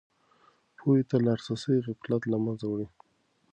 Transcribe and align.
پوهې 0.77 1.01
ته 1.09 1.17
لاسرسی 1.25 1.75
غفلت 1.87 2.21
له 2.27 2.37
منځه 2.43 2.65
وړي. 2.69 2.87